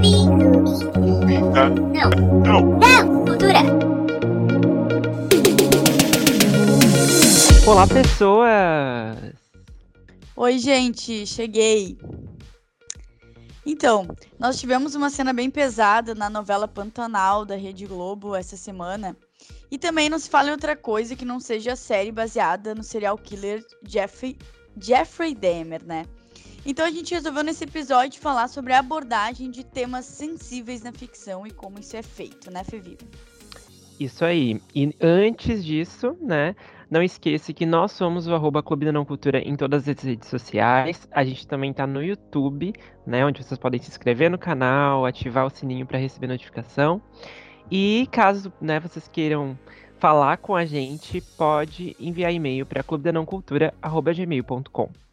[0.00, 0.24] Não.
[2.42, 2.78] Não.
[2.78, 3.24] Não.
[3.26, 3.58] Cultura.
[7.66, 9.34] Olá, pessoas!
[10.34, 11.98] Oi, gente, cheguei.
[13.66, 14.08] Então,
[14.38, 19.14] nós tivemos uma cena bem pesada na novela Pantanal da Rede Globo essa semana.
[19.70, 22.82] E também não se fala em outra coisa que não seja a série baseada no
[22.82, 24.38] serial killer Jeffrey,
[24.80, 26.06] Jeffrey Dahmer, né?
[26.64, 31.46] Então a gente resolveu nesse episódio falar sobre a abordagem de temas sensíveis na ficção
[31.46, 33.08] e como isso é feito, né, Fevivo?
[33.98, 34.60] Isso aí.
[34.74, 36.54] E antes disso, né,
[36.90, 40.28] não esqueça que nós somos o arroba Clube da Não Cultura em todas as redes
[40.28, 41.08] sociais.
[41.10, 42.72] A gente também tá no YouTube,
[43.06, 47.00] né, onde vocês podem se inscrever no canal, ativar o sininho para receber notificação.
[47.70, 49.58] E caso, né, vocês queiram
[49.98, 55.09] falar com a gente, pode enviar e-mail para clubedanãocultura@gmail.com.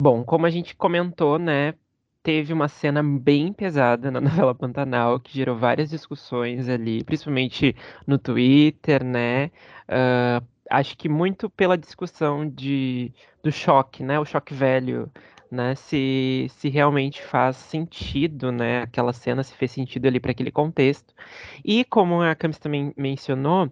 [0.00, 1.74] Bom, como a gente comentou, né,
[2.22, 8.18] teve uma cena bem pesada na novela Pantanal, que gerou várias discussões ali, principalmente no
[8.18, 9.50] Twitter, né?
[9.88, 14.18] Uh, acho que muito pela discussão de, do choque, né?
[14.18, 15.10] O choque velho,
[15.50, 15.74] né?
[15.74, 18.82] Se, se realmente faz sentido, né?
[18.82, 21.14] Aquela cena, se fez sentido ali para aquele contexto.
[21.62, 23.70] E como a Camis também mencionou,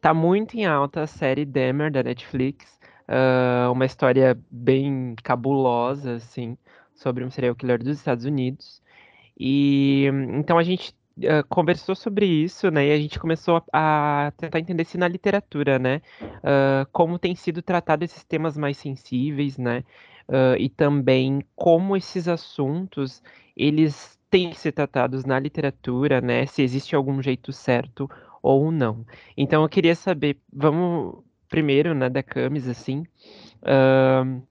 [0.00, 2.75] tá muito em alta a série Dahmer da Netflix,
[3.08, 6.56] uh, uma história bem cabulosa, assim,
[6.94, 8.82] sobre um serial killer dos Estados Unidos.
[9.38, 12.86] E então a gente uh, conversou sobre isso, né?
[12.86, 17.34] E a gente começou a, a tentar entender se na literatura, né, uh, como tem
[17.34, 19.84] sido tratado esses temas mais sensíveis, né?
[20.58, 23.22] e também como esses assuntos
[23.56, 26.46] eles têm que ser tratados na literatura, né?
[26.46, 28.10] Se existe algum jeito certo
[28.42, 29.06] ou não.
[29.36, 33.06] Então eu queria saber, vamos primeiro, né, da Camis, assim.
[33.62, 34.42] Uh,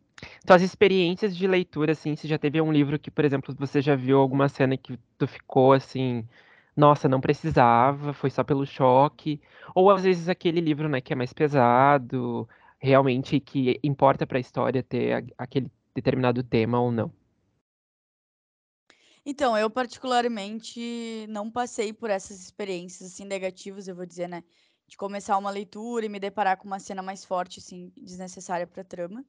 [0.45, 3.95] tuas experiências de leitura, assim, se já teve um livro que, por exemplo, você já
[3.95, 6.27] viu alguma cena que tu ficou assim,
[6.75, 9.41] nossa, não precisava, foi só pelo choque,
[9.73, 12.47] ou às vezes aquele livro, né, que é mais pesado,
[12.79, 17.11] realmente que importa para a história ter aquele determinado tema ou não.
[19.25, 24.43] Então, eu particularmente não passei por essas experiências assim negativas, eu vou dizer, né?
[24.87, 28.83] De começar uma leitura e me deparar com uma cena mais forte, assim, desnecessária pra
[28.83, 29.25] trama.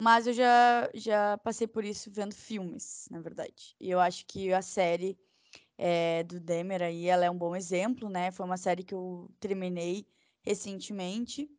[0.00, 3.76] Mas eu já, já passei por isso vendo filmes, na verdade.
[3.78, 5.18] E eu acho que a série
[5.76, 8.30] é, do Demer aí, ela é um bom exemplo, né?
[8.30, 10.06] Foi uma série que eu terminei
[10.42, 11.50] recentemente.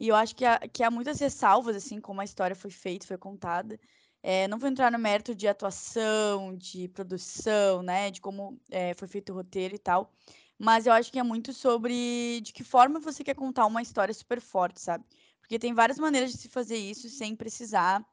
[0.00, 3.06] E eu acho que há, que há muitas ressalvas, assim, como a história foi feita,
[3.06, 3.78] foi contada.
[4.22, 8.10] É, não vou entrar no mérito de atuação, de produção, né?
[8.10, 10.12] De como é, foi feito o roteiro e tal.
[10.58, 14.12] Mas eu acho que é muito sobre de que forma você quer contar uma história
[14.12, 15.04] super forte, sabe?
[15.40, 18.04] Porque tem várias maneiras de se fazer isso sem precisar,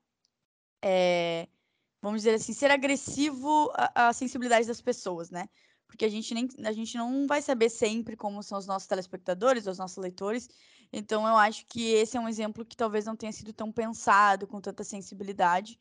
[0.82, 1.48] é,
[2.02, 5.50] vamos dizer assim, ser agressivo à, à sensibilidade das pessoas, né?
[5.88, 9.68] Porque a gente, nem, a gente não vai saber sempre como são os nossos telespectadores,
[9.68, 10.48] os nossos leitores.
[10.92, 14.48] Então, eu acho que esse é um exemplo que talvez não tenha sido tão pensado,
[14.48, 15.80] com tanta sensibilidade.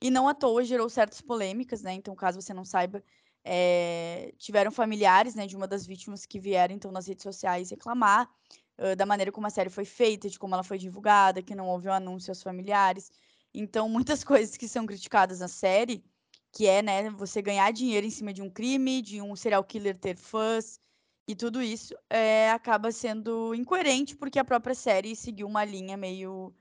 [0.00, 1.94] E não à toa gerou certas polêmicas, né?
[1.94, 3.02] Então, caso você não saiba,
[3.48, 8.28] é, tiveram familiares né, de uma das vítimas que vieram então nas redes sociais reclamar
[8.76, 11.68] uh, da maneira como a série foi feita, de como ela foi divulgada, que não
[11.68, 13.12] houve um anúncio aos familiares.
[13.54, 16.04] Então, muitas coisas que são criticadas na série,
[16.52, 19.96] que é né, você ganhar dinheiro em cima de um crime, de um serial killer
[19.96, 20.80] ter fãs,
[21.28, 26.52] e tudo isso é, acaba sendo incoerente porque a própria série seguiu uma linha meio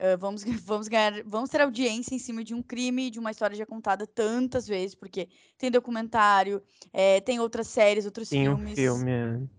[0.00, 3.54] Uh, vamos, vamos ganhar, vamos ter audiência em cima de um crime, de uma história
[3.54, 5.28] já contada tantas vezes, porque
[5.58, 8.72] tem documentário, é, tem outras séries, outros tem filmes.
[8.72, 9.10] Um filme.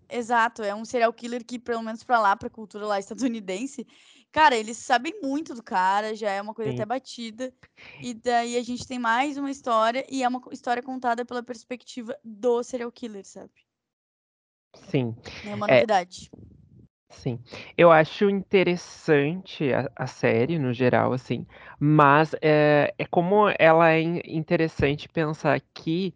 [0.10, 0.18] É.
[0.18, 3.86] Exato, é um serial killer que, pelo menos para lá, pra cultura lá estadunidense,
[4.32, 6.78] cara, eles sabem muito do cara, já é uma coisa Sim.
[6.78, 7.54] até batida.
[8.02, 12.18] E daí a gente tem mais uma história, e é uma história contada pela perspectiva
[12.24, 13.54] do serial killer, sabe?
[14.90, 15.16] Sim.
[15.46, 16.32] É uma novidade.
[16.34, 16.51] É...
[17.12, 17.40] Sim.
[17.78, 21.46] Eu acho interessante a, a série, no geral, assim,
[21.80, 26.14] mas é, é como ela é interessante pensar que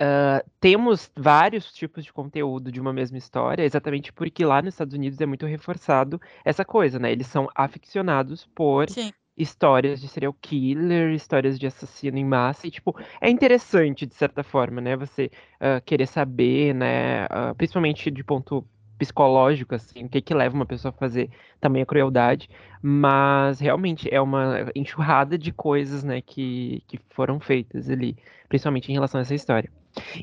[0.00, 4.94] uh, temos vários tipos de conteúdo de uma mesma história, exatamente porque lá nos Estados
[4.94, 7.10] Unidos é muito reforçado essa coisa, né?
[7.10, 9.12] Eles são aficionados por Sim.
[9.36, 14.42] histórias de serial killer, histórias de assassino em massa, e, tipo, é interessante, de certa
[14.42, 14.96] forma, né?
[14.96, 17.24] Você uh, querer saber, né?
[17.26, 18.64] Uh, principalmente de ponto
[18.98, 22.48] psicológico, assim, o que que leva uma pessoa a fazer também a crueldade,
[22.82, 28.16] mas realmente é uma enxurrada de coisas, né, que, que foram feitas ali,
[28.48, 29.70] principalmente em relação a essa história.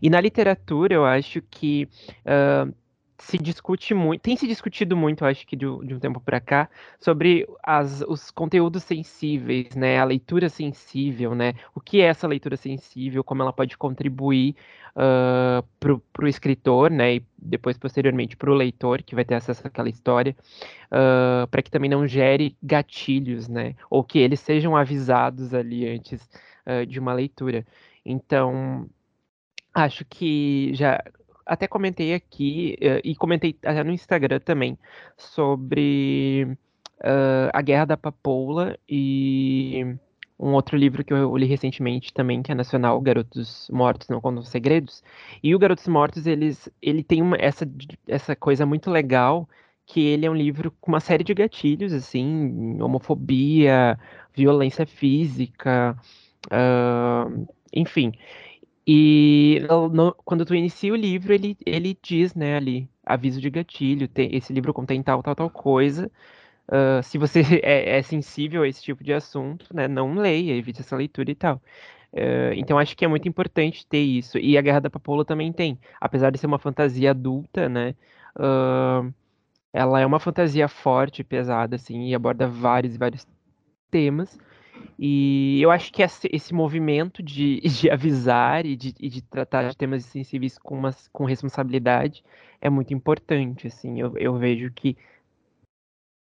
[0.01, 1.87] E na literatura, eu acho que
[2.25, 2.73] uh,
[3.17, 6.69] se discute muito, tem se discutido muito, acho que de, de um tempo para cá,
[6.99, 9.99] sobre as, os conteúdos sensíveis, né?
[9.99, 11.53] A leitura sensível, né?
[11.75, 14.55] O que é essa leitura sensível, como ela pode contribuir
[14.95, 17.15] uh, para o escritor, né?
[17.15, 20.35] E depois, posteriormente, para o leitor, que vai ter acesso àquela história,
[20.87, 23.75] uh, para que também não gere gatilhos, né?
[23.89, 26.29] Ou que eles sejam avisados ali antes
[26.67, 27.65] uh, de uma leitura.
[28.05, 28.87] Então,
[29.73, 31.01] acho que já
[31.45, 34.77] até comentei aqui uh, e comentei até no Instagram também
[35.17, 36.47] sobre
[36.99, 39.95] uh, a Guerra da Papoula e
[40.39, 44.43] um outro livro que eu li recentemente também, que é nacional, Garotos Mortos Não Contam
[44.43, 45.03] Segredos.
[45.41, 47.65] E o Garotos Mortos, eles, ele tem uma, essa,
[48.07, 49.47] essa coisa muito legal,
[49.85, 53.97] que ele é um livro com uma série de gatilhos, assim, homofobia,
[54.33, 55.97] violência física,
[56.47, 58.11] uh, enfim.
[58.87, 64.07] E no, quando tu inicia o livro, ele, ele diz, né, ali, aviso de gatilho,
[64.07, 66.11] tem, esse livro contém tal, tal, tal coisa.
[66.67, 70.81] Uh, se você é, é, sensível a esse tipo de assunto, né, não leia, evite
[70.81, 71.61] essa leitura e tal.
[72.13, 74.37] Uh, então acho que é muito importante ter isso.
[74.37, 75.79] E a Guerra da Papoula também tem.
[76.01, 77.95] Apesar de ser uma fantasia adulta, né?
[78.37, 79.13] Uh,
[79.73, 83.27] ela é uma fantasia forte, pesada, assim, e aborda vários e vários
[83.91, 84.37] temas.
[84.97, 89.77] E eu acho que esse, movimento de, de avisar e de, e de, tratar de
[89.77, 92.23] temas sensíveis com, uma, com responsabilidade
[92.61, 94.97] é muito importante, assim, eu, eu vejo que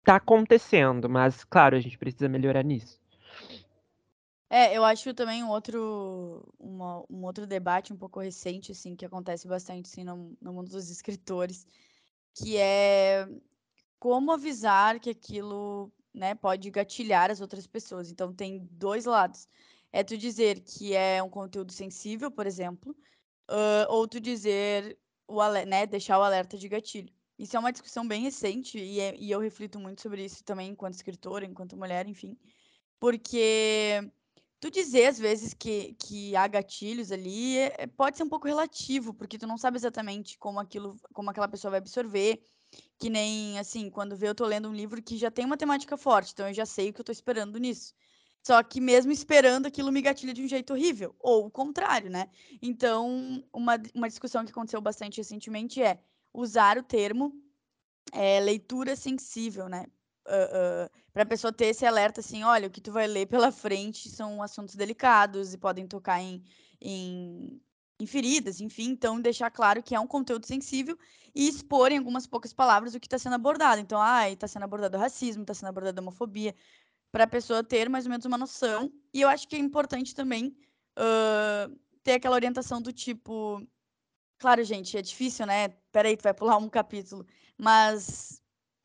[0.01, 3.01] está acontecendo, mas, claro, a gente precisa melhorar nisso.
[4.51, 9.07] É, eu acho também um outro, uma, um outro debate um pouco recente, assim, que
[9.07, 11.67] acontece bastante, assim, no, no mundo dos escritores,
[12.35, 13.27] que é
[13.99, 18.11] como avisar que aquilo né, pode gatilhar as outras pessoas.
[18.11, 19.49] Então tem dois lados.
[19.93, 22.97] É tu dizer que é um conteúdo sensível, por exemplo,
[23.51, 27.13] uh, ou tu dizer o né, deixar o alerta de gatilho.
[27.39, 30.71] Isso é uma discussão bem recente e, é, e eu reflito muito sobre isso também
[30.71, 32.37] enquanto escritora, enquanto mulher, enfim.
[33.01, 34.01] Porque
[34.61, 39.13] tu dizer às vezes que, que há gatilhos ali é, pode ser um pouco relativo,
[39.13, 42.41] porque tu não sabe exatamente como aquilo, como aquela pessoa vai absorver,
[42.99, 45.97] que nem, assim, quando vê eu tô lendo um livro que já tem uma temática
[45.97, 47.95] forte, então eu já sei o que eu tô esperando nisso.
[48.45, 51.15] Só que mesmo esperando, aquilo me gatilha de um jeito horrível.
[51.21, 52.29] Ou o contrário, né?
[52.61, 56.01] Então, uma, uma discussão que aconteceu bastante recentemente é
[56.35, 57.33] usar o termo
[58.13, 59.87] é, leitura sensível, né?
[60.27, 63.27] Uh, uh, para a pessoa ter esse alerta assim, olha, o que tu vai ler
[63.27, 66.43] pela frente são assuntos delicados e podem tocar em,
[66.81, 67.61] em
[68.03, 70.99] em feridas, enfim, então deixar claro que é um conteúdo sensível
[71.33, 73.81] e expor em algumas poucas palavras o que está sendo abordado.
[73.81, 76.53] Então, ah, está sendo abordado racismo, está sendo abordado homofobia,
[77.13, 78.93] para a pessoa ter mais ou menos uma noção.
[79.15, 80.57] E eu acho que é importante também
[80.99, 83.65] uh, ter aquela orientação do tipo.
[84.39, 85.69] Claro, gente, é difícil, né?
[85.93, 87.25] Peraí, tu vai pular um capítulo.
[87.57, 88.42] Mas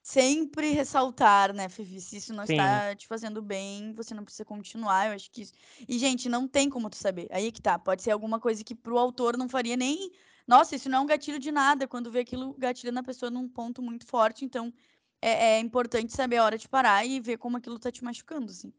[0.08, 2.00] sempre ressaltar, né, Fifi?
[2.00, 2.54] Se isso não Sim.
[2.54, 5.08] está te fazendo bem, você não precisa continuar.
[5.08, 5.54] Eu acho que isso.
[5.88, 7.28] E, gente, não tem como tu saber.
[7.30, 7.78] Aí que tá.
[7.78, 10.10] Pode ser alguma coisa que pro autor não faria nem.
[10.48, 11.90] Nossa, isso não é um gatilho de nada.
[11.90, 14.46] Quando vê aquilo, gatilha na pessoa num ponto muito forte.
[14.46, 14.74] Então,
[15.22, 18.50] é, é importante saber a hora de parar e ver como aquilo tá te machucando,
[18.50, 18.72] assim.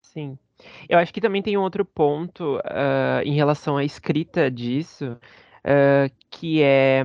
[0.00, 0.38] Sim.
[0.88, 6.14] Eu acho que também tem um outro ponto uh, em relação à escrita disso, uh,
[6.30, 7.02] que é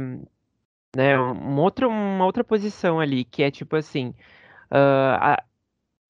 [0.96, 1.18] né?
[1.20, 4.10] Um outro, uma outra posição ali, que é tipo assim,
[4.72, 5.44] uh, a,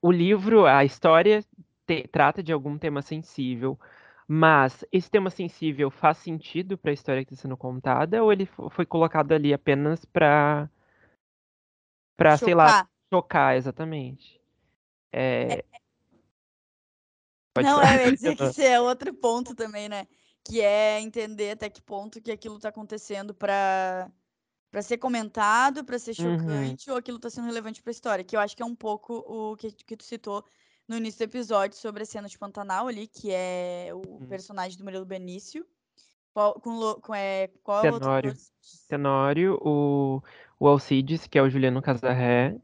[0.02, 1.44] o livro, a história
[1.86, 3.80] te, trata de algum tema sensível,
[4.28, 8.46] mas esse tema sensível faz sentido para a história que está sendo contada, ou ele
[8.46, 10.70] foi colocado ali apenas para
[12.18, 14.40] para sei lá, chocar, exatamente.
[15.12, 15.54] É...
[15.54, 15.66] É...
[17.62, 20.08] Não, eu ia dizer que esse é outro ponto também, né?
[20.46, 24.10] Que é entender até que ponto que aquilo está acontecendo para
[24.72, 26.40] para ser comentado, para ser uhum.
[26.40, 26.94] chocante, uhum.
[26.94, 29.16] ou aquilo tá sendo relevante para a história, que eu acho que é um pouco
[29.28, 30.46] o que, que tu citou
[30.88, 34.28] no início do episódio sobre a cena de Pantanal ali, que é o uhum.
[34.28, 35.66] personagem do Murilo Benício.
[36.34, 38.34] Qual, com, com, é, qual Tenório.
[38.88, 40.24] Tenório, o,
[40.58, 42.56] o Alcides, que é o Juliano Casarré,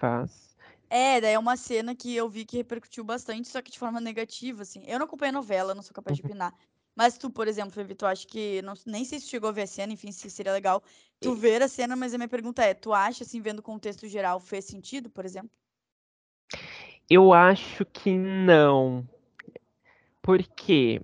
[0.00, 0.56] faz.
[0.88, 4.00] É, daí é uma cena que eu vi que repercutiu bastante, só que de forma
[4.00, 4.82] negativa, assim.
[4.86, 6.30] Eu não acompanho a novela, não sou capaz de uhum.
[6.30, 6.54] opinar.
[6.98, 8.60] Mas tu, por exemplo, Fevi, tu acha que.
[8.62, 10.82] Não, nem sei se chegou a ver a cena, enfim, se seria legal
[11.20, 14.08] tu ver a cena, mas a minha pergunta é: tu acha, assim, vendo o contexto
[14.08, 15.48] geral, fez sentido, por exemplo?
[17.08, 19.08] Eu acho que não.
[20.20, 21.00] Porque.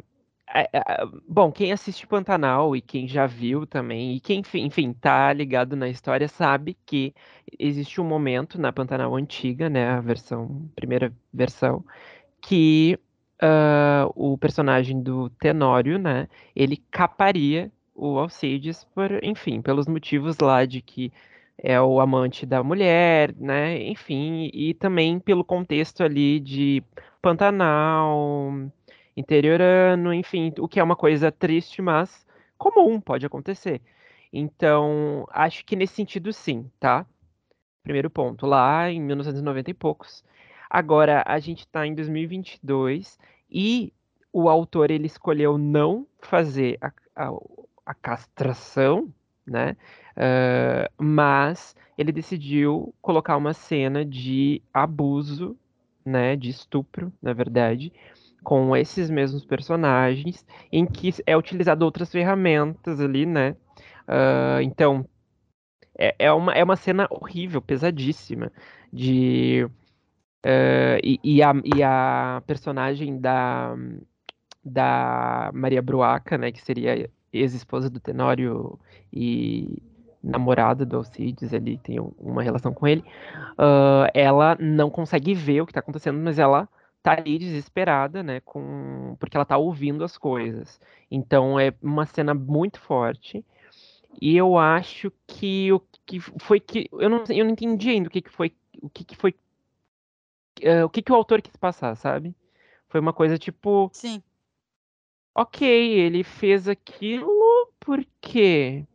[1.29, 5.89] Bom, quem assiste Pantanal e quem já viu também, e quem, enfim, tá ligado na
[5.89, 7.15] história, sabe que
[7.57, 11.85] existe um momento na Pantanal antiga, né, a versão, primeira versão,
[12.41, 12.99] que
[13.43, 16.29] uh, o personagem do Tenório, né?
[16.55, 21.13] Ele caparia o Alcides por, enfim, pelos motivos lá de que
[21.57, 23.81] é o amante da mulher, né?
[23.83, 26.83] Enfim, e também pelo contexto ali de
[27.23, 28.53] Pantanal,
[29.17, 32.27] interiorano, enfim, o que é uma coisa triste, mas
[32.59, 33.81] comum, pode acontecer.
[34.33, 37.07] Então, acho que nesse sentido sim, tá?
[37.83, 40.25] Primeiro ponto, lá em 1990 e poucos.
[40.75, 43.17] Agora, a gente está em 2022
[43.49, 43.93] e
[44.33, 47.31] o autor ele escolheu não fazer a, a,
[47.87, 49.09] a castração,
[49.47, 49.77] né?
[50.17, 55.57] Uh, mas ele decidiu colocar uma cena de abuso,
[56.05, 56.35] né?
[56.35, 57.93] De estupro, na verdade,
[58.43, 63.55] com esses mesmos personagens, em que é utilizado outras ferramentas ali, né?
[64.09, 65.09] Uh, então,
[65.97, 68.51] é, é, uma, é uma cena horrível, pesadíssima,
[68.93, 69.71] de...
[70.45, 73.75] Uh, e, e, a, e a personagem da,
[74.63, 78.79] da Maria Bruaca, né, que seria ex-esposa do Tenório
[79.11, 79.83] e
[80.23, 83.03] namorada do Alcides, ali tem uma relação com ele,
[83.53, 86.69] uh, ela não consegue ver o que está acontecendo, mas ela
[87.03, 90.79] tá ali desesperada, né, com porque ela tá ouvindo as coisas.
[91.11, 93.45] Então é uma cena muito forte.
[94.21, 98.11] E eu acho que o que foi que eu não eu não entendi ainda o
[98.11, 99.35] que, que foi o que, que foi
[100.63, 102.35] uh, o que, que o autor quis passar, sabe?
[102.89, 104.23] Foi uma coisa tipo Sim.
[105.35, 108.87] Ok, ele fez aquilo por quê?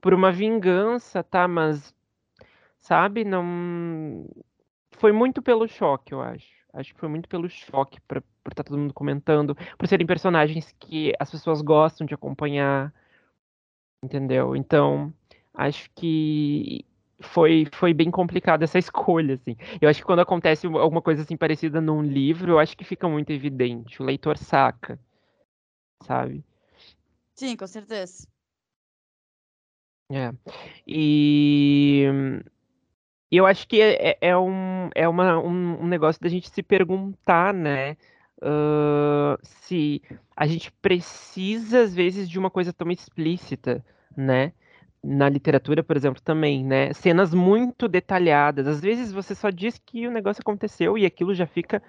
[0.00, 1.46] Por uma vingança, tá?
[1.46, 1.94] Mas,
[2.78, 4.28] sabe, não.
[4.92, 6.48] Foi muito pelo choque, eu acho.
[6.72, 10.06] Acho que foi muito pelo choque, pra, por estar tá todo mundo comentando, por serem
[10.06, 12.92] personagens que as pessoas gostam de acompanhar,
[14.02, 14.54] entendeu?
[14.56, 15.12] Então,
[15.54, 16.84] acho que
[17.20, 19.56] foi, foi bem complicada essa escolha, assim.
[19.80, 23.08] Eu acho que quando acontece alguma coisa assim parecida num livro, eu acho que fica
[23.08, 24.02] muito evidente.
[24.02, 24.98] O leitor saca
[26.02, 26.44] sabe?
[27.34, 28.26] Sim, com certeza.
[30.10, 30.32] É.
[30.86, 32.04] E
[33.30, 36.62] eu acho que é, é, é um, é uma, um, um, negócio da gente se
[36.62, 37.96] perguntar, né?
[38.38, 40.02] Uh, se
[40.36, 43.84] a gente precisa, às vezes, de uma coisa tão explícita,
[44.16, 44.52] né?
[45.08, 46.92] Na literatura, por exemplo, também, né?
[46.92, 48.66] Cenas muito detalhadas.
[48.66, 51.80] Às vezes você só diz que o negócio aconteceu e aquilo já fica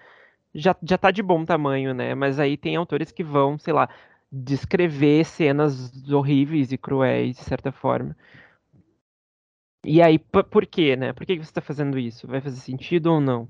[0.53, 2.15] já, já tá de bom tamanho, né?
[2.15, 3.89] Mas aí tem autores que vão, sei lá,
[4.31, 8.15] descrever cenas horríveis e cruéis, de certa forma.
[9.83, 11.13] E aí, por quê, né?
[11.13, 12.27] Por que você está fazendo isso?
[12.27, 13.47] Vai fazer sentido ou não?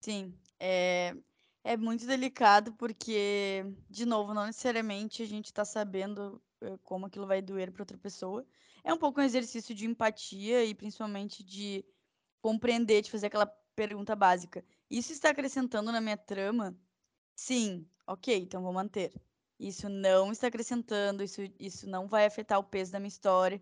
[0.00, 1.14] Sim, é,
[1.66, 7.26] é muito delicado porque, de novo, não necessariamente a gente está sabendo eh, como aquilo
[7.26, 8.46] vai doer para outra pessoa.
[8.84, 11.84] É um pouco um exercício de empatia e principalmente de
[12.40, 14.64] compreender, de fazer aquela pergunta básica.
[14.88, 16.78] Isso está acrescentando na minha trama?
[17.34, 19.12] Sim, ok, então vou manter.
[19.58, 23.60] Isso não está acrescentando, isso, isso não vai afetar o peso da minha história,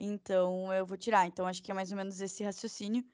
[0.00, 1.26] então eu vou tirar.
[1.26, 3.04] Então acho que é mais ou menos esse raciocínio.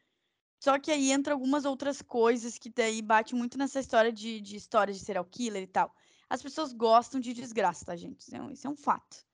[0.59, 4.57] Só que aí entra algumas outras coisas que daí bate muito nessa história de, de
[4.57, 5.95] história de serial killer e tal.
[6.29, 8.21] As pessoas gostam de desgraça, tá, gente?
[8.21, 9.25] Isso é um, isso é um fato.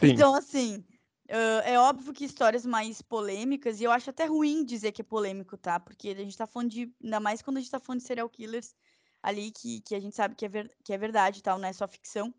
[0.00, 0.08] Sim.
[0.08, 0.84] Então, assim,
[1.32, 5.04] Uh, é óbvio que histórias mais polêmicas, e eu acho até ruim dizer que é
[5.04, 5.80] polêmico, tá?
[5.80, 6.92] Porque a gente tá falando de.
[7.02, 8.74] Ainda mais quando a gente tá falando de serial killers
[9.22, 11.66] ali, que, que a gente sabe que é, ver, que é verdade e tal, não
[11.66, 12.34] é só ficção.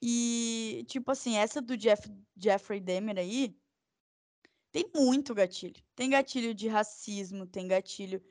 [0.00, 3.56] E, tipo assim, essa do Jeff, Jeffrey Dahmer aí.
[4.78, 5.82] Tem muito gatilho.
[5.96, 8.22] Tem gatilho de racismo, tem gatilho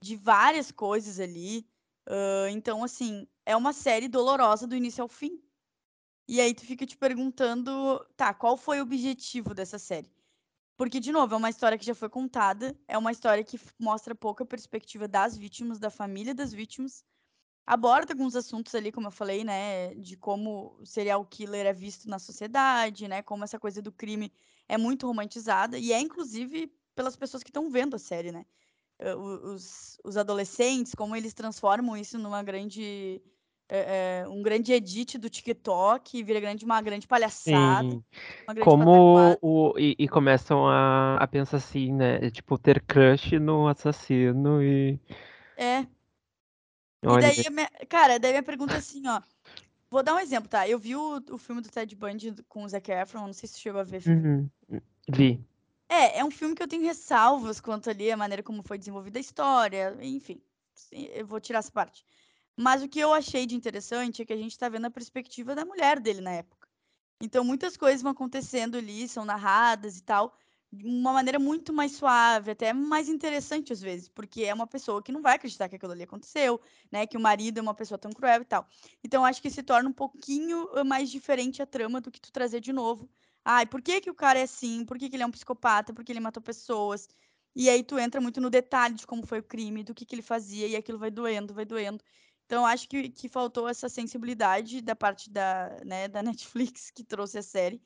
[0.00, 1.66] de várias coisas ali.
[2.08, 5.42] Uh, então, assim, é uma série dolorosa do início ao fim.
[6.28, 10.12] E aí tu fica te perguntando, tá, qual foi o objetivo dessa série?
[10.76, 14.14] Porque, de novo, é uma história que já foi contada, é uma história que mostra
[14.14, 17.04] pouca perspectiva das vítimas, da família das vítimas.
[17.66, 22.08] Aborda alguns assuntos ali, como eu falei, né, de como o serial killer é visto
[22.08, 24.32] na sociedade, né, como essa coisa do crime
[24.68, 28.46] é muito romantizada, e é inclusive pelas pessoas que estão vendo a série, né.
[29.44, 33.20] Os, os adolescentes, como eles transformam isso numa grande
[33.68, 37.90] é, é, um grande edit do TikTok, vira grande, uma grande palhaçada.
[37.90, 38.02] Sim.
[38.46, 42.30] Uma grande Como o, e, e, começam a, a pensar assim, né?
[42.30, 45.00] Tipo, ter crush no assassino e.
[45.56, 45.86] É.
[47.14, 49.20] E daí, minha, cara, daí minha pergunta é assim, ó.
[49.90, 50.68] Vou dar um exemplo, tá?
[50.68, 53.54] Eu vi o, o filme do Ted Bundy com o Zac Efron, não sei se
[53.54, 54.02] você chegou a ver.
[54.06, 54.50] Uhum.
[55.08, 55.40] Vi.
[55.88, 59.18] É, é um filme que eu tenho ressalvas quanto ali a maneira como foi desenvolvida
[59.18, 60.40] a história, enfim.
[60.92, 62.04] Eu vou tirar essa parte.
[62.56, 65.54] Mas o que eu achei de interessante é que a gente está vendo a perspectiva
[65.54, 66.66] da mulher dele na época.
[67.20, 70.36] Então, muitas coisas vão acontecendo ali, são narradas e tal,
[70.72, 75.02] de uma maneira muito mais suave, até mais interessante às vezes, porque é uma pessoa
[75.02, 77.06] que não vai acreditar que aquilo ali aconteceu, né?
[77.06, 78.66] Que o marido é uma pessoa tão cruel e tal.
[79.02, 82.60] Então acho que se torna um pouquinho mais diferente a trama do que tu trazer
[82.60, 83.08] de novo.
[83.44, 84.84] Ai, por que, que o cara é assim?
[84.84, 85.94] Por que, que ele é um psicopata?
[85.94, 87.08] Por que ele matou pessoas?
[87.54, 90.14] E aí tu entra muito no detalhe de como foi o crime, do que, que
[90.14, 92.02] ele fazia, e aquilo vai doendo, vai doendo.
[92.44, 97.38] Então acho que, que faltou essa sensibilidade da parte da, né, da Netflix que trouxe
[97.38, 97.80] a série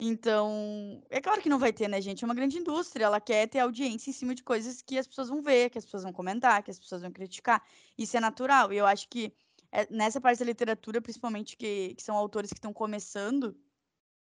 [0.00, 2.24] então, é claro que não vai ter, né, gente?
[2.24, 5.28] É uma grande indústria, ela quer ter audiência em cima de coisas que as pessoas
[5.28, 7.62] vão ver, que as pessoas vão comentar, que as pessoas vão criticar.
[7.98, 8.72] Isso é natural.
[8.72, 9.32] E eu acho que
[9.70, 13.54] é, nessa parte da literatura, principalmente que, que são autores que estão começando,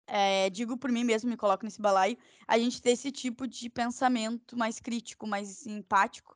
[0.06, 3.68] é, digo por mim mesmo, me coloco nesse balaio, a gente ter esse tipo de
[3.68, 6.34] pensamento mais crítico, mais empático,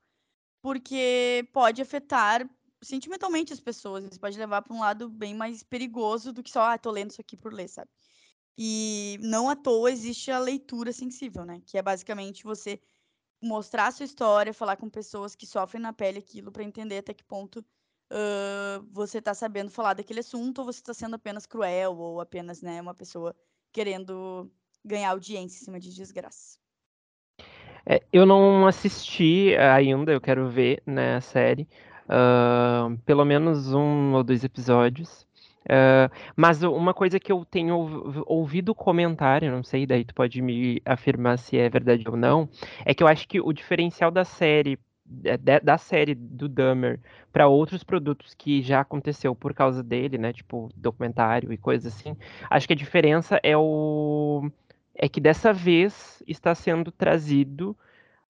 [0.60, 2.48] porque pode afetar
[2.82, 6.62] sentimentalmente as pessoas, isso pode levar para um lado bem mais perigoso do que só,
[6.62, 7.90] ah, tô lendo isso aqui por ler, sabe?
[8.56, 11.62] E não à toa existe a leitura sensível, né?
[11.66, 12.80] Que é basicamente você
[13.42, 17.12] mostrar a sua história, falar com pessoas que sofrem na pele aquilo para entender até
[17.12, 21.96] que ponto uh, você está sabendo falar daquele assunto ou você está sendo apenas cruel
[21.96, 23.34] ou apenas né, uma pessoa
[23.72, 24.50] querendo
[24.84, 26.58] ganhar audiência em cima de desgraça.
[27.84, 31.68] É, eu não assisti ainda, eu quero ver né, a série.
[32.04, 35.26] Uh, pelo menos um ou dois episódios.
[35.64, 40.82] Uh, mas uma coisa que eu tenho ouvido comentário, não sei, daí tu pode me
[40.84, 42.48] afirmar se é verdade ou não,
[42.84, 44.78] é que eu acho que o diferencial da série
[45.62, 46.98] da série do Dahmer
[47.32, 52.16] para outros produtos que já aconteceu por causa dele, né, tipo documentário e coisas assim,
[52.48, 54.48] acho que a diferença é o
[54.94, 57.76] é que dessa vez está sendo trazido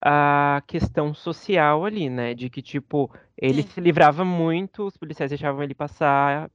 [0.01, 3.69] a questão social ali, né, de que tipo ele Sim.
[3.69, 6.49] se livrava muito, os policiais deixavam ele passar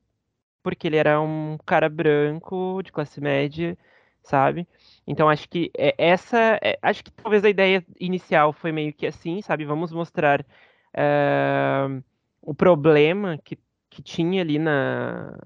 [0.69, 3.77] porque ele era um cara branco, de classe média,
[4.23, 4.69] sabe?
[5.07, 6.59] Então acho que é, essa.
[6.63, 9.65] É, acho que talvez a ideia inicial foi meio que assim, sabe?
[9.65, 12.05] Vamos mostrar uh,
[12.43, 13.59] o problema que,
[13.89, 15.39] que tinha ali na,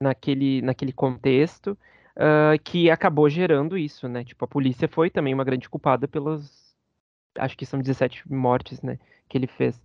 [0.00, 1.76] naquele, naquele contexto.
[2.16, 4.24] Uh, que acabou gerando isso, né?
[4.24, 6.74] Tipo, a polícia foi também uma grande culpada pelas.
[7.36, 8.98] Acho que são 17 mortes, né?
[9.28, 9.76] Que ele fez.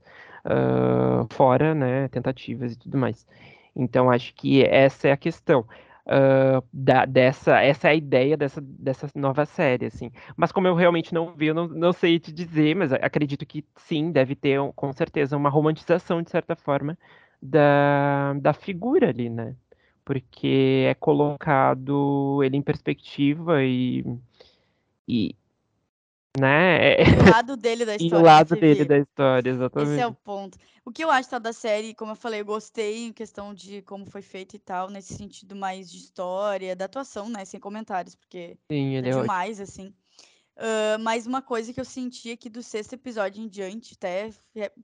[0.45, 2.07] Uh, fora, né?
[2.07, 3.27] Tentativas e tudo mais.
[3.79, 5.65] Então, acho que essa é a questão.
[6.05, 10.11] Uh, da, dessa essa é a ideia dessa, dessa nova série, assim.
[10.35, 13.63] Mas como eu realmente não vi, eu não, não sei te dizer, mas acredito que
[13.75, 16.97] sim, deve ter com certeza uma romantização, de certa forma,
[17.41, 19.55] da, da figura ali, né?
[20.03, 24.03] Porque é colocado ele em perspectiva e,
[25.07, 25.35] e,
[26.37, 26.95] né?
[26.97, 28.15] O lado dele da história.
[28.15, 29.91] E o lado dele da história, exatamente.
[29.91, 30.57] Esse é o ponto.
[30.85, 33.81] O que eu acho tá, da série, como eu falei, eu gostei em questão de
[33.83, 37.45] como foi feito e tal, nesse sentido mais de história, da atuação, né?
[37.45, 39.63] Sem comentários, porque Sim, é, é demais, ótimo.
[39.63, 39.93] assim.
[40.57, 44.29] Uh, mas uma coisa que eu senti aqui do sexto episódio em diante, até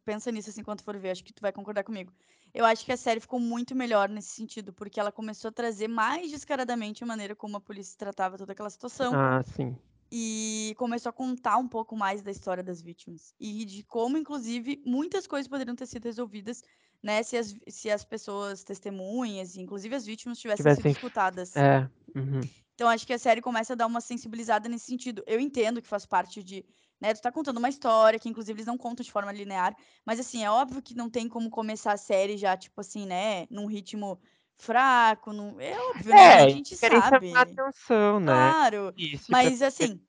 [0.05, 2.13] pensa nisso assim quando for ver, acho que tu vai concordar comigo.
[2.53, 5.89] Eu acho que a série ficou muito melhor nesse sentido, porque ela começou a trazer
[5.89, 9.11] mais descaradamente a maneira como a polícia tratava toda aquela situação.
[9.13, 9.75] Ah, sim
[10.17, 14.81] e começou a contar um pouco mais da história das vítimas e de como, inclusive,
[14.85, 16.63] muitas coisas poderiam ter sido resolvidas,
[17.03, 20.83] né, se as, se as pessoas testemunhas, inclusive as vítimas, tivessem, tivessem...
[20.83, 21.53] sido escutadas.
[21.57, 21.89] É.
[22.15, 22.39] Uhum.
[22.73, 25.21] Então acho que a série começa a dar uma sensibilizada nesse sentido.
[25.27, 26.65] Eu entendo que faz parte de,
[27.01, 29.75] né, tu tá contando uma história que inclusive eles não contam de forma linear,
[30.05, 33.47] mas assim, é óbvio que não tem como começar a série já tipo assim, né,
[33.49, 34.17] num ritmo
[34.57, 35.59] fraco, não...
[35.59, 36.41] é óbvio, né?
[36.41, 37.35] É, A gente sabe.
[37.35, 38.31] atenção, né?
[38.31, 38.93] Claro.
[38.97, 39.99] Isso, mas assim,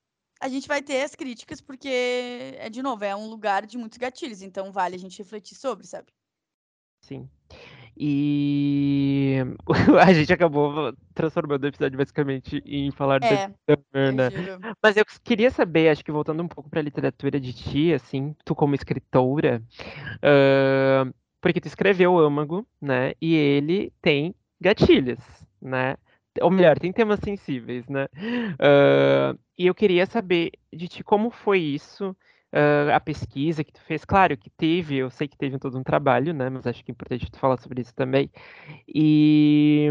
[0.41, 3.99] a gente vai ter as críticas porque é de novo, é um lugar de muitos
[3.99, 6.13] gatilhos, então vale a gente refletir sobre, sabe?
[7.01, 7.29] Sim.
[7.99, 9.39] E
[10.07, 14.31] a gente acabou transformando o episódio basicamente em falar é, da né?
[14.83, 18.37] Mas eu queria saber, acho que voltando um pouco para a literatura de ti, assim,
[18.45, 19.63] tu como escritora,
[20.17, 23.12] uh, porque tu escreveu Âmago, né?
[23.20, 25.20] E ele tem gatilhos,
[25.61, 25.96] né?
[26.40, 28.07] Ou melhor, tem temas sensíveis, né?
[28.14, 32.11] Uh, e eu queria saber de ti como foi isso,
[32.53, 34.05] uh, a pesquisa que tu fez.
[34.05, 36.51] Claro que teve, eu sei que teve todo um trabalho, né?
[36.51, 38.31] Mas acho que é importante tu falar sobre isso também.
[38.88, 39.88] E,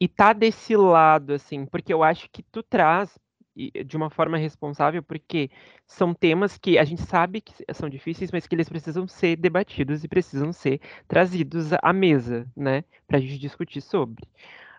[0.00, 3.18] e tá desse lado, assim, porque eu acho que tu traz
[3.54, 5.50] de uma forma responsável, porque
[5.86, 10.02] são temas que a gente sabe que são difíceis, mas que eles precisam ser debatidos
[10.04, 14.24] e precisam ser trazidos à mesa, né, para a gente discutir sobre.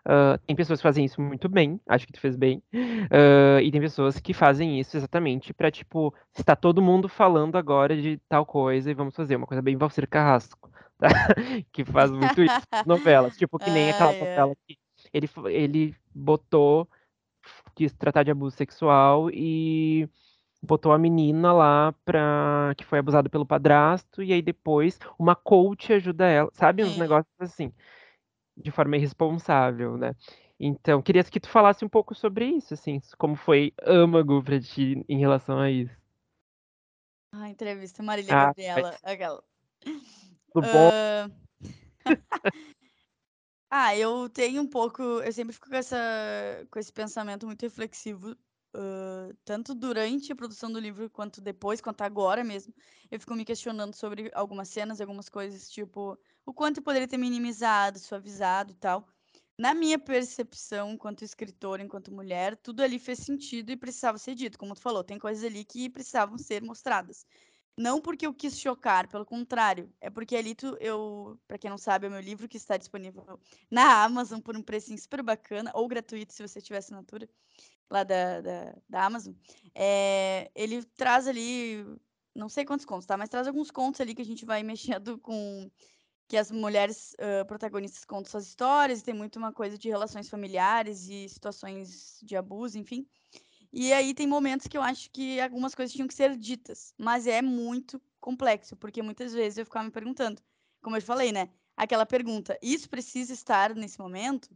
[0.06, 3.72] Uh, tem pessoas que fazem isso muito bem, acho que tu fez bem, uh, e
[3.72, 8.46] tem pessoas que fazem isso exatamente para tipo, está todo mundo falando agora de tal
[8.46, 11.08] coisa e vamos fazer uma coisa bem Valcir Carrasco, tá?
[11.72, 14.78] que faz muito isso novelas, tipo, que nem aquela novela que
[15.14, 16.88] ele, ele botou
[17.76, 20.08] quis tratar de abuso sexual e
[20.62, 25.92] botou a menina lá pra, que foi abusada pelo padrasto, e aí depois uma coach
[25.92, 26.84] ajuda ela, sabe?
[26.86, 27.00] Uns Sim.
[27.00, 27.74] negócios assim,
[28.56, 30.16] de forma irresponsável, né?
[30.60, 35.04] Então, queria que tu falasse um pouco sobre isso, assim, como foi âmago pra ti
[35.10, 35.94] em relação a isso.
[37.34, 38.98] Ah, entrevista Marília Ah, Gabriela.
[39.04, 39.44] Aquela.
[40.54, 40.90] Tudo bom?
[40.94, 41.30] Ah,
[43.76, 45.02] Ah, eu tenho um pouco.
[45.02, 45.98] Eu sempre fico com, essa,
[46.70, 48.36] com esse pensamento muito reflexivo,
[48.74, 52.72] ah, tanto durante a produção do livro, quanto depois, quanto agora mesmo.
[53.10, 57.18] Eu fico me questionando sobre algumas cenas, algumas coisas, tipo, o quanto eu poderia ter
[57.18, 59.08] minimizado, suavizado e tal.
[59.58, 64.58] Na minha percepção, enquanto escritora, enquanto mulher, tudo ali fez sentido e precisava ser dito.
[64.58, 67.26] Como tu falou, tem coisas ali que precisavam ser mostradas.
[67.78, 69.92] Não porque eu quis chocar, pelo contrário.
[70.00, 72.78] É porque ali tu, eu, para quem não sabe, é o meu livro que está
[72.78, 77.28] disponível na Amazon por um precinho super bacana, ou gratuito se você tiver assinatura
[77.90, 79.34] lá da, da, da Amazon.
[79.74, 81.84] É, ele traz ali,
[82.36, 83.18] não sei quantos contos, tá?
[83.18, 85.70] Mas traz alguns contos ali que a gente vai mexendo com
[86.28, 91.08] que as mulheres uh, protagonistas contam suas histórias, tem muito uma coisa de relações familiares
[91.10, 93.06] e situações de abuso, enfim.
[93.76, 97.26] E aí tem momentos que eu acho que algumas coisas tinham que ser ditas, mas
[97.26, 100.40] é muito complexo, porque muitas vezes eu ficava me perguntando,
[100.80, 101.50] como eu falei, né?
[101.76, 104.56] Aquela pergunta, isso precisa estar nesse momento?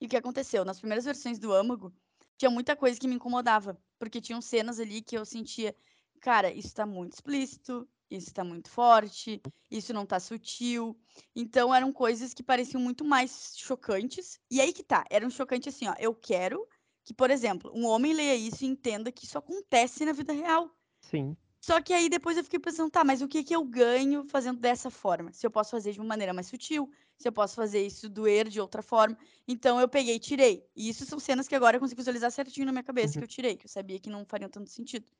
[0.00, 0.64] E o que aconteceu?
[0.64, 1.92] Nas primeiras versões do Âmago,
[2.36, 5.74] tinha muita coisa que me incomodava, porque tinham cenas ali que eu sentia,
[6.20, 10.96] cara, isso tá muito explícito, isso tá muito forte, isso não tá sutil.
[11.34, 14.38] Então eram coisas que pareciam muito mais chocantes.
[14.48, 16.64] E aí que tá, eram chocantes assim, ó, eu quero
[17.08, 20.70] que, por exemplo, um homem leia isso e entenda que isso acontece na vida real.
[21.00, 21.36] Sim.
[21.58, 24.60] Só que aí depois eu fiquei pensando, tá, mas o que, que eu ganho fazendo
[24.60, 25.32] dessa forma?
[25.32, 28.50] Se eu posso fazer de uma maneira mais sutil, se eu posso fazer isso doer
[28.50, 29.16] de outra forma.
[29.46, 30.68] Então eu peguei e tirei.
[30.76, 33.18] E isso são cenas que agora eu consigo visualizar certinho na minha cabeça Uhum.
[33.18, 35.10] que eu tirei, que eu sabia que não fariam tanto sentido.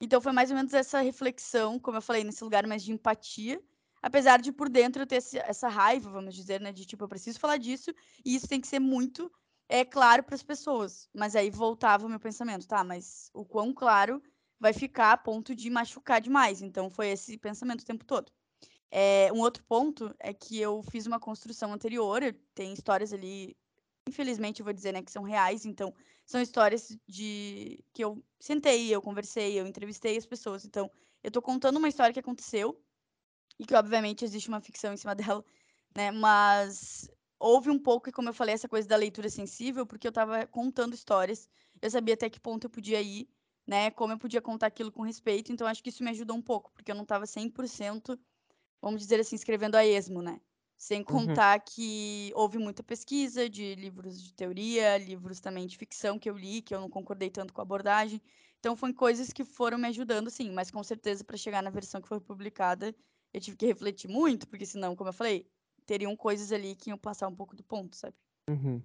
[0.00, 3.60] Então foi mais ou menos essa reflexão, como eu falei, nesse lugar mais de empatia.
[4.02, 6.72] Apesar de por dentro eu ter essa raiva, vamos dizer, né?
[6.72, 7.92] De tipo, eu preciso falar disso,
[8.24, 9.32] e isso tem que ser muito
[9.68, 11.08] é, claro para as pessoas.
[11.14, 12.82] Mas aí voltava o meu pensamento, tá?
[12.84, 14.22] Mas o quão claro
[14.58, 16.62] vai ficar a ponto de machucar demais.
[16.62, 18.32] Então foi esse pensamento o tempo todo.
[18.90, 22.22] É, um outro ponto é que eu fiz uma construção anterior,
[22.54, 23.56] tenho histórias ali,
[24.08, 25.92] infelizmente eu vou dizer, né, que são reais, então
[26.24, 30.90] são histórias de que eu sentei, eu conversei, eu entrevistei as pessoas, então
[31.22, 32.80] eu tô contando uma história que aconteceu
[33.58, 35.44] e que obviamente existe uma ficção em cima dela,
[35.94, 40.12] né, mas houve um pouco, como eu falei, essa coisa da leitura sensível, porque eu
[40.12, 41.48] tava contando histórias,
[41.82, 43.28] eu sabia até que ponto eu podia ir,
[43.66, 46.42] né, como eu podia contar aquilo com respeito, então acho que isso me ajudou um
[46.42, 48.18] pouco, porque eu não tava 100%
[48.80, 50.40] vamos dizer assim, escrevendo a esmo, né?
[50.78, 51.40] Sem Uhum.
[51.42, 56.36] contar que houve muita pesquisa de livros de teoria, livros também de ficção que eu
[56.36, 58.20] li, que eu não concordei tanto com a abordagem.
[58.58, 62.00] Então, foram coisas que foram me ajudando, sim, mas com certeza para chegar na versão
[62.02, 62.94] que foi publicada,
[63.32, 65.48] eu tive que refletir muito, porque senão, como eu falei,
[65.86, 68.14] teriam coisas ali que iam passar um pouco do ponto, sabe?
[68.48, 68.82] Uhum.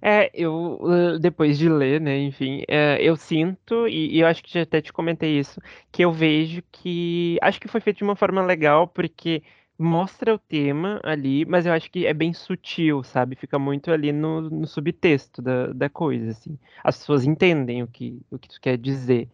[0.00, 4.52] É, eu, depois de ler, né, enfim, é, eu sinto, e, e eu acho que
[4.52, 5.60] já até te comentei isso,
[5.92, 7.38] que eu vejo que.
[7.42, 9.42] Acho que foi feito de uma forma legal, porque
[9.78, 13.34] mostra o tema ali, mas eu acho que é bem sutil, sabe?
[13.36, 16.58] Fica muito ali no, no subtexto da, da coisa, assim.
[16.84, 19.28] As pessoas entendem o que, o que tu quer dizer.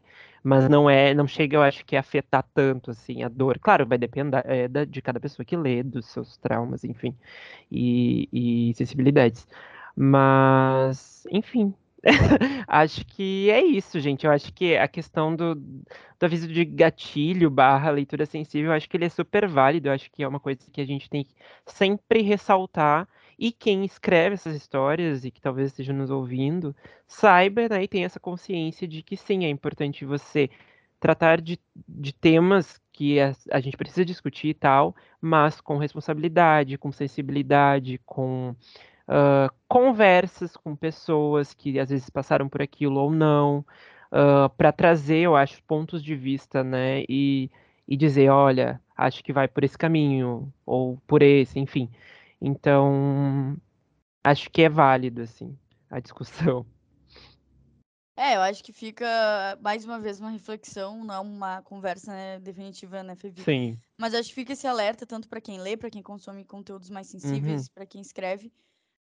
[0.49, 3.59] Mas não é, não chega, eu acho que a afetar tanto, assim, a dor.
[3.59, 7.17] Claro, vai depender é, de cada pessoa que lê, dos seus traumas, enfim,
[7.71, 8.29] e,
[8.71, 9.45] e sensibilidades.
[9.97, 11.75] Mas, enfim,
[12.69, 14.25] acho que é isso, gente.
[14.25, 18.89] Eu acho que a questão do, do aviso de gatilho barra leitura sensível, eu acho
[18.89, 19.89] que ele é super válido.
[19.89, 21.35] Eu acho que é uma coisa que a gente tem que
[21.67, 23.09] sempre ressaltar.
[23.39, 26.75] E quem escreve essas histórias e que talvez esteja nos ouvindo,
[27.07, 30.51] saiba, né, e tenha essa consciência de que sim, é importante você
[30.99, 36.79] tratar de, de temas que a, a gente precisa discutir e tal, mas com responsabilidade,
[36.79, 38.57] com sensibilidade, com
[39.09, 43.65] ah, conversas com pessoas que às vezes passaram por aquilo ou não,
[44.57, 47.05] para trazer, eu acho, pontos de vista, né?
[47.09, 47.51] E,
[47.87, 51.91] e dizer, olha, acho que vai por esse caminho, ou por esse, enfim.
[52.41, 53.57] Então,
[54.25, 55.59] acho que é válido, assim,
[55.91, 56.67] a discussão.
[58.19, 59.07] É, eu acho que fica
[59.61, 63.43] mais uma vez uma reflexão, não uma conversa né, definitiva, né, Fevi?
[63.43, 63.79] Sim.
[63.99, 67.09] Mas acho que fica esse alerta tanto para quem lê, para quem consome conteúdos mais
[67.09, 67.75] sensíveis, Uhum.
[67.75, 68.51] para quem escreve,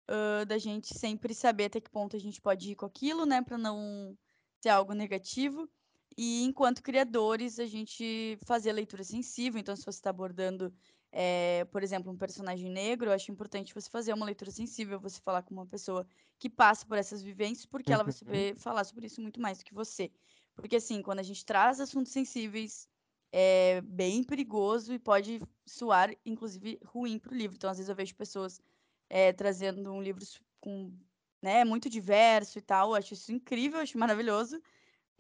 [0.08, 3.42] hã, da gente sempre saber até que ponto a gente pode ir com aquilo, né,
[3.42, 4.16] para não
[4.62, 5.68] ser algo negativo.
[6.16, 9.60] E enquanto criadores, a gente fazer a leitura sensível.
[9.60, 10.72] Então, se você está abordando
[11.12, 15.20] é, por exemplo, um personagem negro, eu acho importante você fazer uma leitura sensível, você
[15.20, 16.06] falar com uma pessoa
[16.38, 18.12] que passa por essas vivências, porque ela vai Uhum.
[18.12, 20.10] saber falar sobre isso muito mais do que você.
[20.54, 22.88] Porque, assim, quando a gente traz assuntos sensíveis,
[23.32, 27.56] é bem perigoso e pode soar, inclusive, ruim para o livro.
[27.56, 28.60] Então, às vezes, eu vejo pessoas
[29.08, 30.24] é, trazendo um livro
[30.60, 30.98] com,
[31.42, 32.90] né, muito diverso e tal.
[32.90, 34.60] Eu acho isso incrível, acho maravilhoso.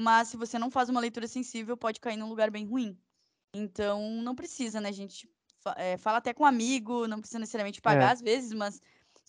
[0.00, 2.98] Mas se você não faz uma leitura sensível, pode cair num lugar bem ruim.
[3.54, 5.28] Então, não precisa, né, gente?
[5.76, 8.12] É, fala até com um amigo, não precisa necessariamente pagar É.
[8.12, 8.80] às vezes, mas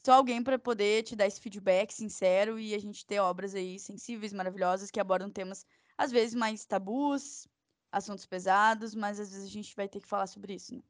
[0.06, 3.80] só alguém para poder te dar esse feedback sincero e a gente ter obras aí
[3.80, 5.66] sensíveis, maravilhosas, que abordam temas
[5.98, 7.48] às vezes mais tabus,
[7.92, 10.82] assuntos pesados, mas às vezes a gente vai ter que falar sobre isso, né?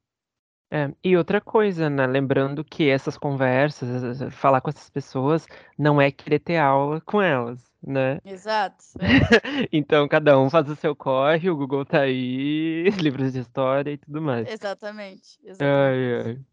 [0.76, 2.08] É, e outra coisa, né?
[2.08, 5.46] Lembrando que essas conversas, eh, falar com essas pessoas,
[5.78, 8.20] não é querer ter aula com elas, né?
[8.26, 8.84] Exato.
[9.00, 9.04] é.
[9.72, 14.00] Então, cada um faz o seu corre, o Google tá aí, livros de história e
[14.00, 14.50] tudo mais.
[14.50, 15.40] Exatamente.
[15.44, 16.44] Ai, Exatamente.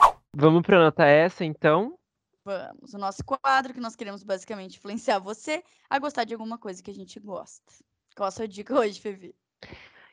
[0.00, 0.16] ai.
[0.34, 1.98] Vamos pra nota essa, então?
[2.46, 2.94] Vamos.
[2.94, 6.90] O nosso quadro que nós queremos basicamente influenciar você a gostar de alguma coisa que
[6.90, 7.74] a gente gosta.
[8.16, 9.34] Qual a sua dica hoje, Fevi?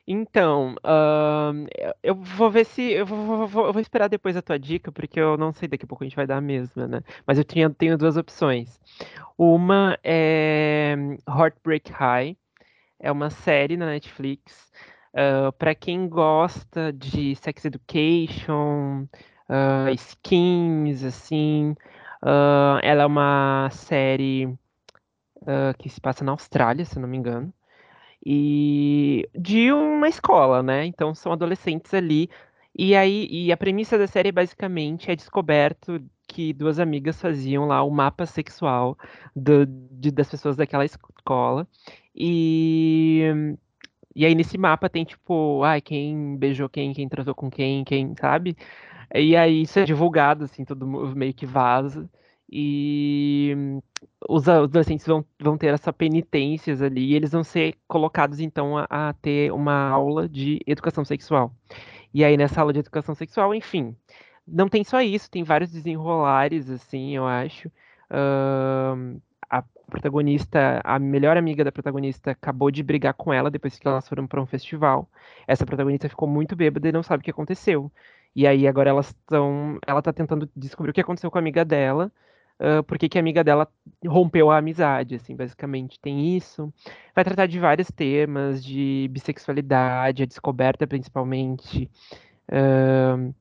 [0.06, 0.74] Então,
[2.02, 2.82] eu- vou ver se.
[2.92, 5.88] Eu vou, vou- vou- esperar depois a tua dica, porque eu não sei, daqui a
[5.88, 7.00] pouco a gente vai dar a mesma, né?
[7.26, 8.78] Mas eu tinha, tenho duas opções.
[9.38, 10.96] Uma é
[11.28, 12.36] Heartbreak High,
[13.00, 14.72] é uma série na Netflix.
[15.14, 19.06] ah, pra quem gosta de Sex Education,
[19.48, 21.74] ah, skins, assim.
[22.22, 24.48] ah, ela é uma série
[25.78, 27.52] que se passa na Austrália, se não me engano
[28.24, 30.84] e de uma escola, né?
[30.86, 32.28] Então são adolescentes ali.
[32.76, 37.82] E aí, e a premissa da série basicamente é descoberto que duas amigas faziam lá
[37.82, 38.98] o mapa sexual
[39.36, 41.68] do- de- das pessoas daquela escola.
[42.14, 43.56] E,
[44.14, 48.14] e aí nesse mapa tem tipo, ai, quem beijou quem, quem transou com quem, quem,
[48.20, 48.56] sabe?
[49.14, 52.08] E aí isso é divulgado, assim, todo meio que vaza.
[52.50, 53.80] E
[54.28, 58.86] os adolescentes vão, vão ter essa penitências ali, e eles vão ser colocados, então, a,
[58.90, 61.52] a ter uma aula de educação sexual.
[62.12, 63.96] E aí, nessa aula de educação sexual, enfim,
[64.46, 67.70] não tem só isso, tem vários desenrolares, assim, eu acho.
[68.10, 69.18] Ahn,
[69.50, 74.08] a protagonista, a melhor amiga da protagonista, acabou de brigar com ela depois que elas
[74.08, 75.08] foram para um festival.
[75.46, 77.90] Essa protagonista ficou muito bêbada e não sabe o que aconteceu.
[78.34, 81.64] E aí agora elas estão, ela tá tentando descobrir o que aconteceu com a amiga
[81.64, 82.10] dela,
[82.58, 83.68] ah, por que a amiga dela
[84.06, 86.72] rompeu a amizade, assim, basicamente tem isso.
[87.14, 91.90] Vai tratar de vários temas, de bissexualidade, a descoberta principalmente,
[92.50, 93.32] ahn,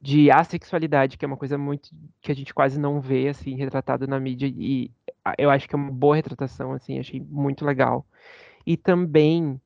[0.00, 1.90] de assexualidade, que é uma coisa muito
[2.20, 4.90] que a gente quase não vê assim retratado na mídia e
[5.38, 8.06] eu acho que é uma boa retratação, assim, achei muito legal.
[8.66, 9.60] E também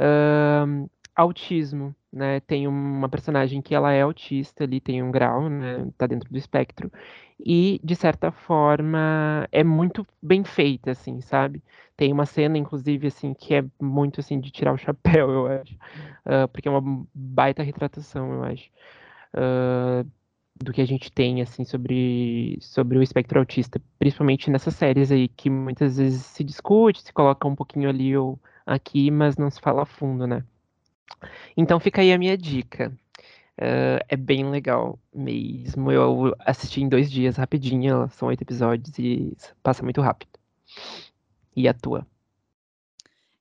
[0.00, 2.40] ahn, autismo, né?
[2.40, 5.88] Tem uma personagem que ela é autista, ali tem um grau, né?
[5.96, 6.90] Tá dentro do espectro.
[7.44, 11.62] E, de certa forma, é muito bem feita, assim, sabe?
[11.96, 15.76] Tem uma cena, inclusive, assim, que é muito, assim, de tirar o chapéu, eu acho.
[16.24, 18.70] Ah, porque é uma baita retratação, eu acho.
[19.34, 20.04] ah,
[20.62, 23.80] do que a gente tem, assim, sobre, sobre o espectro autista.
[23.98, 28.40] Principalmente nessas séries aí, que muitas vezes se discute, se coloca um pouquinho ali ou
[28.66, 30.44] aqui, mas não se fala a fundo, né?
[31.56, 32.96] Então fica aí a minha dica.
[33.60, 35.90] Ah, é bem legal mesmo.
[35.90, 38.08] Eu assisti em dois dias, rapidinho.
[38.10, 40.38] São oito episódios e passa muito rápido.
[41.56, 42.06] E a tua?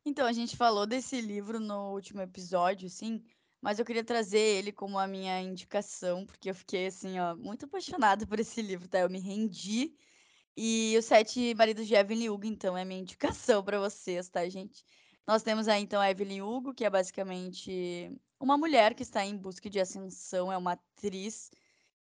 [0.03, 3.21] Então, a gente falou desse livro no último episódio, sim,
[3.61, 7.65] mas eu queria trazer ele como a minha indicação, porque eu fiquei, assim, ó, muito
[7.65, 8.99] apaixonada por esse livro, tá?
[8.99, 9.93] Eu me rendi.
[10.55, 14.83] E Os Sete Maridos de Evelyn Hugo, então, é minha indicação para vocês, tá, gente?
[15.27, 19.35] Nós temos aí, então, a Evelyn Hugo, que é basicamente uma mulher que está em
[19.35, 21.51] busca de ascensão, é uma atriz.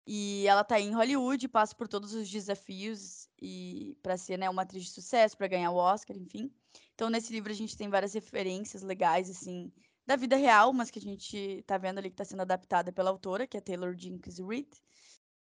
[0.07, 4.49] E ela tá aí em Hollywood, passa por todos os desafios e para ser, né,
[4.49, 6.51] uma atriz de sucesso, para ganhar o Oscar, enfim.
[6.95, 9.71] Então, nesse livro a gente tem várias referências legais, assim,
[10.07, 13.11] da vida real, mas que a gente tá vendo ali que tá sendo adaptada pela
[13.11, 14.69] autora, que é Taylor Jenkins Reid.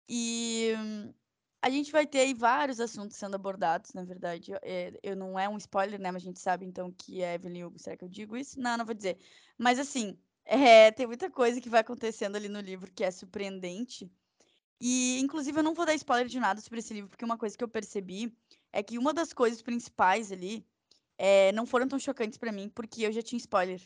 [0.08, 1.14] E hum,
[1.62, 4.52] a gente vai ter aí vários assuntos sendo abordados, na verdade.
[4.62, 6.10] É, eu não é um spoiler, né?
[6.10, 7.78] Mas a gente sabe então que é Evelyn Hugo.
[7.78, 8.60] Será que eu digo isso?
[8.60, 9.18] Não, não vou dizer.
[9.56, 14.10] Mas assim, é, tem muita coisa que vai acontecendo ali no livro que é surpreendente.
[14.80, 17.56] E, inclusive, eu não vou dar spoiler de nada sobre esse livro, porque uma coisa
[17.56, 18.36] que eu percebi
[18.72, 20.66] é que uma das coisas principais ali
[21.16, 23.80] é, não foram tão chocantes pra mim, porque eu já tinha spoiler.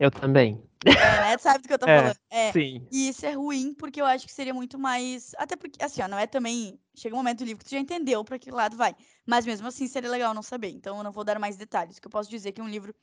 [0.00, 0.60] Eu também.
[0.86, 1.38] É, né?
[1.38, 2.16] Sabe do que eu tô É, falando?
[2.30, 2.52] É.
[2.52, 2.86] Sim.
[2.90, 5.32] E isso é ruim, porque eu acho que seria muito mais.
[5.36, 6.80] Até porque, assim, ó, não é também.
[6.96, 8.96] Chega um momento do livro que tu já entendeu pra que lado vai.
[9.26, 10.70] Mas mesmo assim seria legal não saber.
[10.70, 11.98] Então eu não vou dar mais detalhes.
[11.98, 12.94] O que eu posso dizer é que é um livro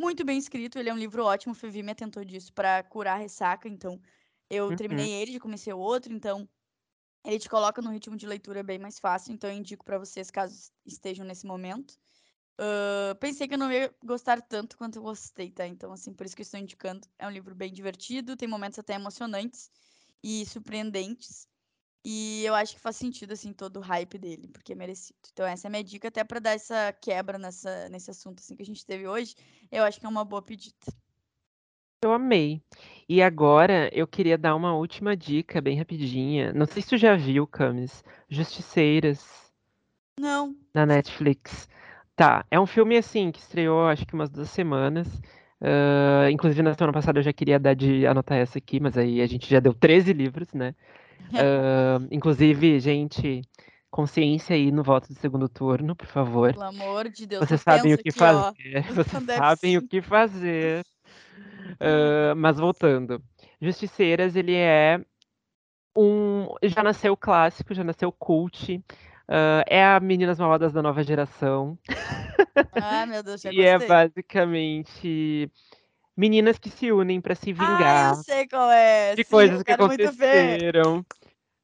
[0.00, 0.76] muito bem escrito.
[0.76, 1.52] Ele é um livro ótimo.
[1.52, 3.68] O Fevi me atentou disso pra curar a ressaca.
[3.68, 4.00] Então
[4.52, 4.74] Eu Uhum.
[4.76, 6.48] terminei ele, já comecei o outro, então
[7.24, 10.28] ele te coloca num ritmo de leitura bem mais fácil, então eu indico pra vocês
[10.28, 11.94] caso es- estejam nesse momento.
[12.60, 15.66] Ahn, pensei que eu não ia gostar tanto quanto eu gostei, tá?
[15.66, 17.08] Então, assim, por isso que eu estou indicando.
[17.18, 19.70] É um livro bem divertido, tem momentos até emocionantes
[20.22, 21.48] e surpreendentes.
[22.04, 25.18] E eu acho que faz sentido, assim, todo o hype dele, porque é merecido.
[25.32, 28.54] Então, essa é a minha dica, até pra dar essa quebra nessa, nesse assunto, assim,
[28.54, 29.34] que a gente teve hoje.
[29.72, 30.76] Eu acho que é uma boa pedida.
[32.02, 32.62] Eu amei.
[33.08, 36.52] E agora eu queria dar uma última dica bem rapidinha.
[36.52, 39.50] Não sei se tu já viu, Camis, Justiceiras
[40.18, 40.56] Não.
[40.74, 41.68] na Netflix.
[42.20, 45.08] Tá, é um filme assim que estreou acho que umas duas semanas.
[45.58, 49.22] Ah, inclusive na semana passada eu já queria dar de anotar essa aqui, mas aí
[49.22, 50.74] a gente já deu 13 livros, né?
[51.32, 53.40] Ah, inclusive, gente,
[53.90, 56.52] consciência aí no voto do segundo turno, por favor.
[56.52, 57.48] Pelo amor de Deus.
[57.48, 58.42] Vocês sabem o que aqui, ó.
[58.42, 58.82] fazer.
[58.92, 60.84] Vocês sabem o que fazer.
[61.80, 63.22] Ah, mas voltando.
[63.62, 65.00] Justiceiras, ele é
[65.96, 66.48] um.
[66.64, 68.82] Já nasceu clássico, já nasceu cult.
[69.30, 71.78] Ah, é a Meninas Malvadas da nova geração.
[72.72, 73.78] Ah, meu Deus, já E é gostei.
[73.78, 75.50] basicamente
[76.16, 79.16] meninas que se unem pra se Ah, vingar eu sei qual é.
[79.16, 81.04] de Sim, coisas que aconteceram.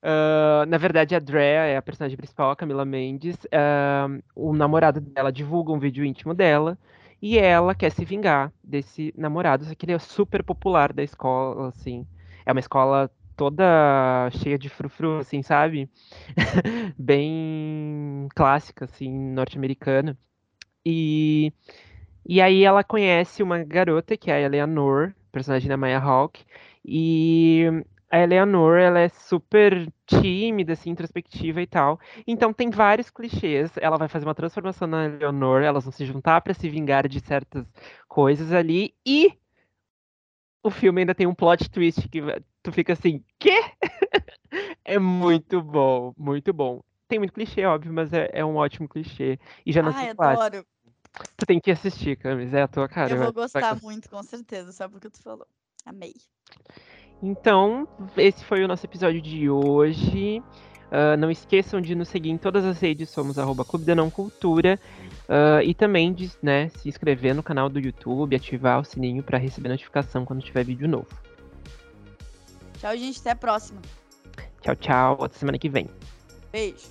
[0.02, 3.36] Ah, na verdade, a Drea é a personagem principal, a Camila Mendes.
[3.52, 6.78] ah, o namorado dela divulga um vídeo íntimo dela.
[7.22, 11.68] E ela quer se vingar desse namorado, só que ele é super popular da escola,
[11.68, 12.06] assim.
[12.44, 15.88] É uma escola toda cheia de frufru, assim, sabe?
[16.98, 20.18] Bem clássica, assim, norte-americana.
[20.84, 21.52] E,
[22.24, 26.44] e aí ela conhece uma garota, que é a Eleanor, personagem da Maya Hawke.
[26.84, 27.66] E
[28.10, 32.00] a Eleanor, ela é super tímida, assim, introspectiva e tal.
[32.26, 33.72] Então tem vários clichês.
[33.78, 37.20] Ela vai fazer uma transformação na Eleanor, elas vão se juntar pra se vingar de
[37.20, 37.66] certas
[38.08, 38.94] coisas ali.
[39.04, 39.32] E
[40.62, 42.20] o filme ainda tem um plot twist que
[42.66, 43.60] tu fica assim, quê?
[44.84, 46.80] É muito bom, muito bom.
[47.08, 49.38] Tem muito clichê, óbvio, mas é, é um ótimo clichê.
[49.66, 50.42] E já nasceu Ai, clássico.
[50.42, 50.66] adoro.
[51.36, 53.14] Tu tem que assistir, Camis, é a tua cara.
[53.14, 55.46] Eu vou gostar muito, com certeza, só porque tu falou.
[55.84, 56.14] Amei.
[57.22, 60.42] Então, esse foi o nosso episódio de hoje.
[60.90, 64.10] Ah, não esqueçam de nos seguir em todas as redes, somos arroba Clube da Não
[64.10, 64.78] Cultura.
[65.28, 69.38] Ah, e também de né, se inscrever no canal do YouTube, ativar o sininho para
[69.38, 71.08] receber notificação quando tiver vídeo novo.
[72.78, 73.20] Tchau, gente.
[73.20, 73.80] Até a próxima.
[74.62, 75.24] Tchau, tchau.
[75.24, 75.88] Até semana que vem.
[76.52, 76.90] Beijo.